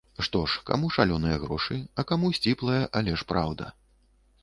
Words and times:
Што 0.27 0.39
ж, 0.53 0.63
каму 0.69 0.89
шалёныя 0.95 1.37
грошы, 1.45 1.79
а 1.99 2.07
каму 2.15 2.35
сціплая, 2.41 2.83
але 3.03 3.19
ж 3.21 3.33
праўда. 3.35 3.73